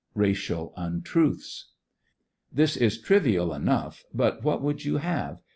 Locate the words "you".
4.83-4.97